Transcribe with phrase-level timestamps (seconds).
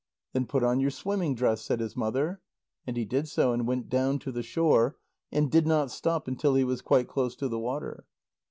[0.33, 2.41] "Then put on your swimming dress," said his mother.
[2.87, 4.97] And he did so, and went down to the shore,
[5.31, 8.07] and did not stop until he was quite close to the water.